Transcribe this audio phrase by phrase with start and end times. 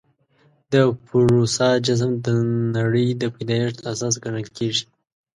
[0.73, 0.75] د
[1.05, 2.27] پوروسا جسم د
[2.77, 4.85] نړۍ د پیدایښت اساس ګڼل کېږي.